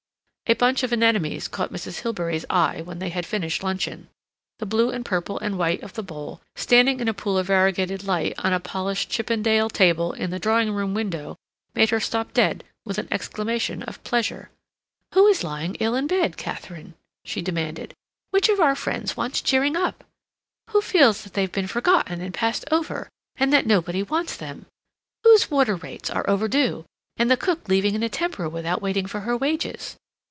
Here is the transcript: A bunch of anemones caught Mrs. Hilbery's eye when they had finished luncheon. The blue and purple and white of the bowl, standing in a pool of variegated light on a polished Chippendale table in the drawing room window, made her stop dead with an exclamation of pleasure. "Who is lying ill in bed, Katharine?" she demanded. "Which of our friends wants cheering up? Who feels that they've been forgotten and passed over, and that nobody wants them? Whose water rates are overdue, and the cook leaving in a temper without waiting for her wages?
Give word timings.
A 0.47 0.53
bunch 0.53 0.83
of 0.83 0.91
anemones 0.91 1.47
caught 1.47 1.71
Mrs. 1.71 2.01
Hilbery's 2.01 2.45
eye 2.49 2.81
when 2.81 2.99
they 2.99 3.07
had 3.07 3.25
finished 3.25 3.63
luncheon. 3.63 4.09
The 4.59 4.65
blue 4.65 4.89
and 4.89 5.05
purple 5.05 5.39
and 5.39 5.57
white 5.57 5.81
of 5.81 5.93
the 5.93 6.03
bowl, 6.03 6.41
standing 6.57 6.99
in 6.99 7.07
a 7.07 7.13
pool 7.13 7.37
of 7.37 7.47
variegated 7.47 8.03
light 8.03 8.33
on 8.37 8.51
a 8.51 8.59
polished 8.59 9.09
Chippendale 9.09 9.69
table 9.69 10.11
in 10.11 10.29
the 10.29 10.39
drawing 10.39 10.73
room 10.73 10.93
window, 10.93 11.37
made 11.73 11.89
her 11.91 12.01
stop 12.01 12.33
dead 12.33 12.65
with 12.83 12.97
an 12.97 13.07
exclamation 13.11 13.81
of 13.83 14.03
pleasure. 14.03 14.49
"Who 15.13 15.25
is 15.27 15.41
lying 15.45 15.75
ill 15.75 15.95
in 15.95 16.05
bed, 16.05 16.35
Katharine?" 16.35 16.95
she 17.23 17.41
demanded. 17.41 17.93
"Which 18.31 18.49
of 18.49 18.59
our 18.59 18.75
friends 18.75 19.15
wants 19.15 19.39
cheering 19.41 19.77
up? 19.77 20.03
Who 20.71 20.81
feels 20.81 21.23
that 21.23 21.31
they've 21.33 21.49
been 21.49 21.67
forgotten 21.67 22.19
and 22.19 22.33
passed 22.33 22.65
over, 22.69 23.07
and 23.37 23.53
that 23.53 23.65
nobody 23.65 24.03
wants 24.03 24.35
them? 24.35 24.65
Whose 25.23 25.49
water 25.49 25.77
rates 25.77 26.09
are 26.09 26.29
overdue, 26.29 26.83
and 27.15 27.31
the 27.31 27.37
cook 27.37 27.69
leaving 27.69 27.95
in 27.95 28.03
a 28.03 28.09
temper 28.09 28.49
without 28.49 28.81
waiting 28.81 29.05
for 29.05 29.21
her 29.21 29.37
wages? 29.37 29.95